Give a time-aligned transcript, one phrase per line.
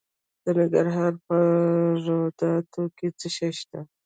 [0.43, 1.37] د ننګرهار په
[2.05, 3.79] روداتو کې څه شی شته؟